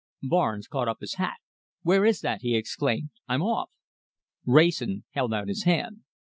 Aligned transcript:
Barnes 0.23 0.67
caught 0.67 0.87
up 0.87 0.99
his 1.01 1.13
hat. 1.21 1.37
"Where 1.83 2.05
is 2.05 2.21
that?" 2.21 2.41
he 2.41 2.55
exclaimed. 2.55 3.11
"I'm 3.27 3.43
off." 3.43 3.69
Wrayson 4.47 5.03
held 5.11 5.31
out 5.31 5.47
his 5.47 5.65
hand. 5.65 5.99